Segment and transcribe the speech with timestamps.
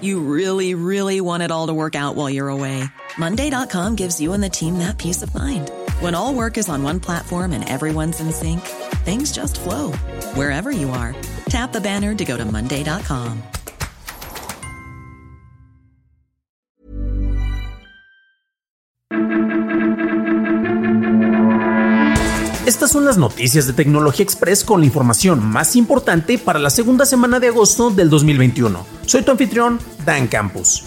[0.00, 2.84] You really, really want it all to work out while you're away.
[3.18, 5.70] Monday.com gives you and the team that peace of mind.
[6.00, 8.60] When all work is on one platform and everyone's in sync,
[9.04, 9.92] things just flow
[10.34, 11.14] wherever you are.
[11.46, 13.42] Tap the banner to go to Monday.com.
[22.66, 27.04] Estas son las noticias de Tecnología Express con la información más importante para la segunda
[27.04, 28.89] semana de agosto del 2021.
[29.10, 30.84] Soy tu anfitrión, Dan Campus.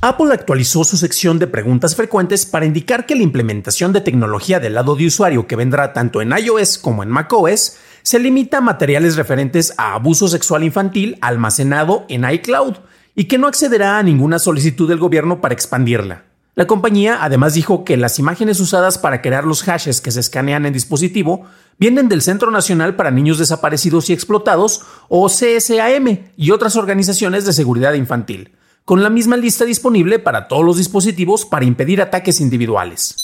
[0.00, 4.74] Apple actualizó su sección de preguntas frecuentes para indicar que la implementación de tecnología del
[4.74, 9.14] lado de usuario que vendrá tanto en iOS como en macOS se limita a materiales
[9.14, 12.78] referentes a abuso sexual infantil almacenado en iCloud
[13.14, 16.29] y que no accederá a ninguna solicitud del gobierno para expandirla.
[16.60, 20.66] La compañía además dijo que las imágenes usadas para crear los hashes que se escanean
[20.66, 21.46] en dispositivo
[21.78, 27.54] vienen del Centro Nacional para Niños Desaparecidos y Explotados, o CSAM, y otras organizaciones de
[27.54, 28.52] seguridad infantil,
[28.84, 33.16] con la misma lista disponible para todos los dispositivos para impedir ataques individuales.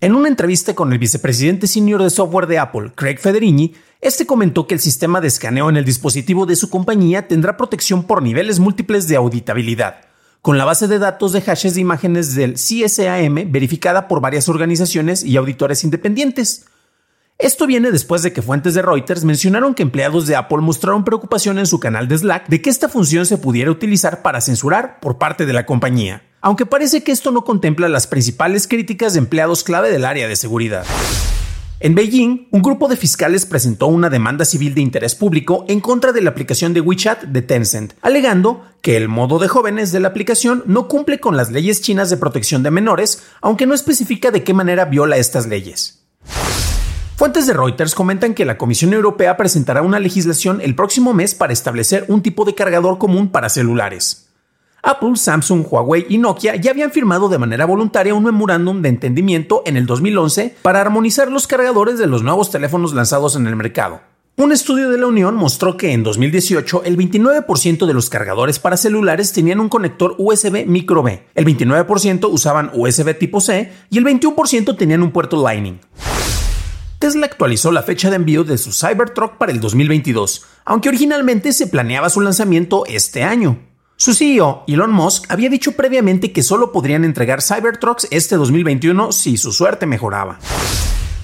[0.00, 4.68] En una entrevista con el vicepresidente senior de software de Apple, Craig Federighi, este comentó
[4.68, 8.60] que el sistema de escaneo en el dispositivo de su compañía tendrá protección por niveles
[8.60, 9.96] múltiples de auditabilidad
[10.44, 15.24] con la base de datos de hashes de imágenes del CSAM verificada por varias organizaciones
[15.24, 16.66] y auditores independientes.
[17.38, 21.58] Esto viene después de que fuentes de Reuters mencionaron que empleados de Apple mostraron preocupación
[21.58, 25.16] en su canal de Slack de que esta función se pudiera utilizar para censurar por
[25.16, 29.64] parte de la compañía, aunque parece que esto no contempla las principales críticas de empleados
[29.64, 30.84] clave del área de seguridad.
[31.84, 36.12] En Beijing, un grupo de fiscales presentó una demanda civil de interés público en contra
[36.12, 40.08] de la aplicación de WeChat de Tencent, alegando que el modo de jóvenes de la
[40.08, 44.42] aplicación no cumple con las leyes chinas de protección de menores, aunque no especifica de
[44.42, 46.06] qué manera viola estas leyes.
[47.16, 51.52] Fuentes de Reuters comentan que la Comisión Europea presentará una legislación el próximo mes para
[51.52, 54.30] establecer un tipo de cargador común para celulares.
[54.84, 59.62] Apple, Samsung, Huawei y Nokia ya habían firmado de manera voluntaria un memorándum de entendimiento
[59.64, 64.02] en el 2011 para armonizar los cargadores de los nuevos teléfonos lanzados en el mercado.
[64.36, 68.76] Un estudio de la Unión mostró que en 2018 el 29% de los cargadores para
[68.76, 74.04] celulares tenían un conector USB micro B, el 29% usaban USB tipo C y el
[74.04, 75.78] 21% tenían un puerto Lightning.
[76.98, 81.68] Tesla actualizó la fecha de envío de su Cybertruck para el 2022, aunque originalmente se
[81.68, 83.58] planeaba su lanzamiento este año.
[84.04, 89.38] Su CEO, Elon Musk, había dicho previamente que solo podrían entregar Cybertrucks este 2021 si
[89.38, 90.38] su suerte mejoraba.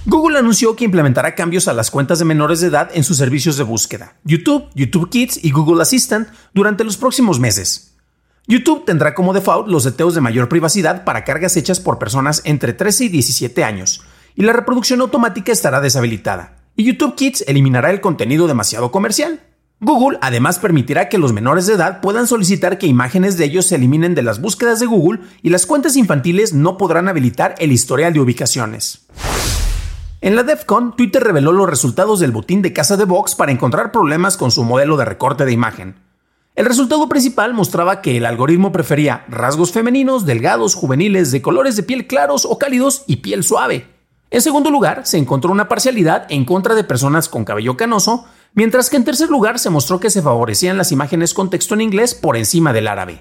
[0.07, 3.59] Google anunció que implementará cambios a las cuentas de menores de edad en sus servicios
[3.59, 7.99] de búsqueda, YouTube, YouTube Kids y Google Assistant durante los próximos meses.
[8.47, 12.73] YouTube tendrá como default los seteos de mayor privacidad para cargas hechas por personas entre
[12.73, 14.01] 13 y 17 años,
[14.35, 16.57] y la reproducción automática estará deshabilitada.
[16.77, 19.50] Y YouTube Kids eliminará el contenido demasiado comercial.
[19.83, 23.77] Google además permitirá que los menores de edad puedan solicitar que imágenes de ellos se
[23.77, 28.13] eliminen de las búsquedas de Google y las cuentas infantiles no podrán habilitar el historial
[28.13, 29.07] de ubicaciones.
[30.21, 33.91] En la DEFCON, Twitter reveló los resultados del botín de casa de Vox para encontrar
[33.91, 35.95] problemas con su modelo de recorte de imagen.
[36.57, 41.85] El resultado principal mostraba que el algoritmo prefería rasgos femeninos, delgados, juveniles, de colores de
[41.85, 43.87] piel claros o cálidos y piel suave.
[44.29, 48.91] En segundo lugar, se encontró una parcialidad en contra de personas con cabello canoso, mientras
[48.91, 52.15] que en tercer lugar se mostró que se favorecían las imágenes con texto en inglés
[52.15, 53.21] por encima del árabe.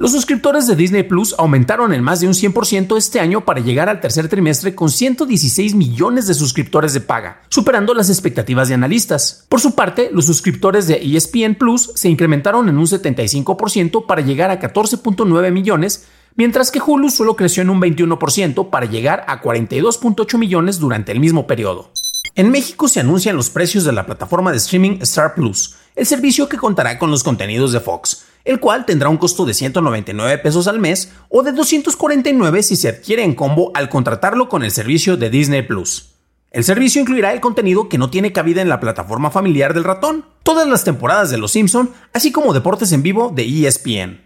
[0.00, 3.90] Los suscriptores de Disney Plus aumentaron en más de un 100% este año para llegar
[3.90, 9.44] al tercer trimestre con 116 millones de suscriptores de paga, superando las expectativas de analistas.
[9.50, 14.50] Por su parte, los suscriptores de ESPN Plus se incrementaron en un 75% para llegar
[14.50, 20.38] a 14.9 millones, mientras que Hulu solo creció en un 21% para llegar a 42.8
[20.38, 21.92] millones durante el mismo periodo.
[22.40, 26.48] En México se anuncian los precios de la plataforma de streaming Star Plus, el servicio
[26.48, 30.66] que contará con los contenidos de Fox, el cual tendrá un costo de 199 pesos
[30.66, 35.18] al mes o de 249 si se adquiere en combo al contratarlo con el servicio
[35.18, 36.14] de Disney Plus.
[36.50, 40.24] El servicio incluirá el contenido que no tiene cabida en la plataforma familiar del ratón,
[40.42, 44.18] todas las temporadas de Los Simpson, así como deportes en vivo de ESPN.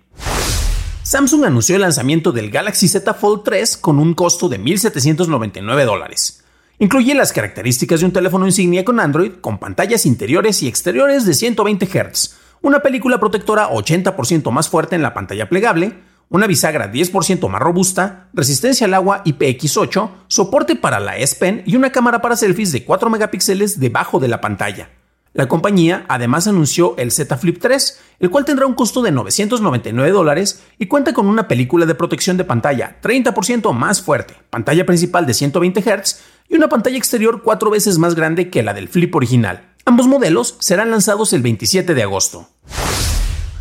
[1.02, 6.44] Samsung anunció el lanzamiento del Galaxy Z Fold 3 con un costo de 1.799 dólares.
[6.78, 11.34] Incluye las características de un teléfono insignia con Android, con pantallas interiores y exteriores de
[11.34, 16.00] 120 Hz, una película protectora 80% más fuerte en la pantalla plegable,
[16.30, 21.76] una bisagra 10% más robusta, resistencia al agua IPX8, soporte para la S Pen y
[21.76, 24.88] una cámara para selfies de 4 megapíxeles debajo de la pantalla.
[25.32, 30.10] La compañía además anunció el Z Flip 3, el cual tendrá un costo de 999
[30.12, 35.26] dólares y cuenta con una película de protección de pantalla 30% más fuerte, pantalla principal
[35.26, 39.14] de 120 Hz y una pantalla exterior cuatro veces más grande que la del Flip
[39.14, 39.73] original.
[39.85, 42.49] Ambos modelos serán lanzados el 27 de agosto.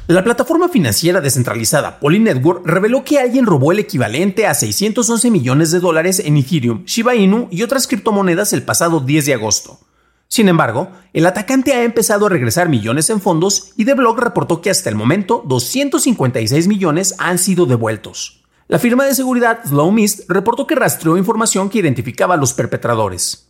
[0.08, 5.80] La plataforma financiera descentralizada Polynetwork reveló que alguien robó el equivalente a 611 millones de
[5.80, 9.80] dólares en Ethereum, Shiba Inu y otras criptomonedas el pasado 10 de agosto.
[10.28, 14.62] Sin embargo, el atacante ha empezado a regresar millones en fondos y The Block reportó
[14.62, 18.43] que hasta el momento 256 millones han sido devueltos.
[18.70, 23.50] La firma de seguridad Slow Mist reportó que rastreó información que identificaba a los perpetradores.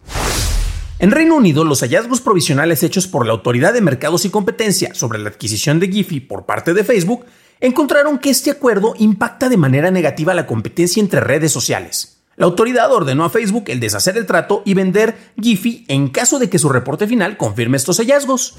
[0.97, 5.19] En Reino Unido, los hallazgos provisionales hechos por la Autoridad de Mercados y Competencia sobre
[5.19, 7.25] la adquisición de Giphy por parte de Facebook
[7.59, 12.17] encontraron que este acuerdo impacta de manera negativa la competencia entre redes sociales.
[12.35, 16.49] La autoridad ordenó a Facebook el deshacer el trato y vender Giphy en caso de
[16.49, 18.55] que su reporte final confirme estos hallazgos.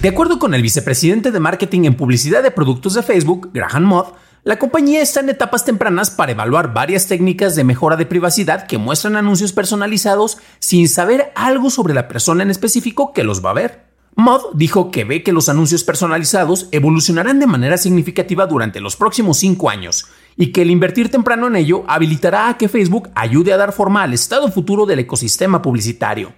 [0.00, 4.14] De acuerdo con el vicepresidente de marketing en publicidad de productos de Facebook, Graham Moth,
[4.44, 8.76] la compañía está en etapas tempranas para evaluar varias técnicas de mejora de privacidad que
[8.76, 13.54] muestran anuncios personalizados sin saber algo sobre la persona en específico que los va a
[13.54, 13.84] ver.
[14.16, 19.38] Mod dijo que ve que los anuncios personalizados evolucionarán de manera significativa durante los próximos
[19.38, 20.06] cinco años
[20.36, 24.02] y que el invertir temprano en ello habilitará a que Facebook ayude a dar forma
[24.02, 26.32] al estado futuro del ecosistema publicitario.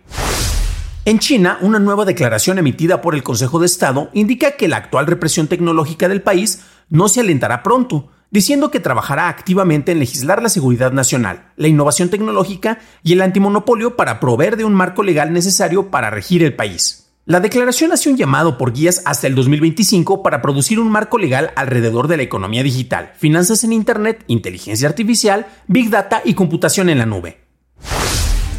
[1.06, 5.06] En China, una nueva declaración emitida por el Consejo de Estado indica que la actual
[5.06, 10.48] represión tecnológica del país no se alentará pronto, diciendo que trabajará activamente en legislar la
[10.48, 15.90] seguridad nacional, la innovación tecnológica y el antimonopolio para proveer de un marco legal necesario
[15.90, 17.12] para regir el país.
[17.26, 21.52] La declaración hace un llamado por guías hasta el 2025 para producir un marco legal
[21.54, 26.96] alrededor de la economía digital, finanzas en Internet, inteligencia artificial, big data y computación en
[26.96, 27.43] la nube.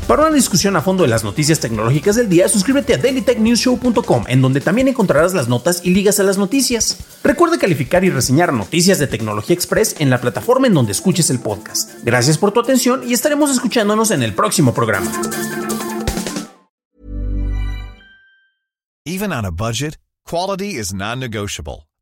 [0.07, 4.39] Para una discusión a fondo de las noticias tecnológicas del día, suscríbete a dailytechnewsshow.com, en
[4.39, 6.99] donde también encontrarás las notas y ligas a las noticias.
[7.23, 11.39] Recuerda calificar y reseñar noticias de Tecnología Express en la plataforma en donde escuches el
[11.39, 11.91] podcast.
[12.03, 15.11] Gracias por tu atención y estaremos escuchándonos en el próximo programa.
[19.07, 21.87] Even on a budget, quality is non-negotiable.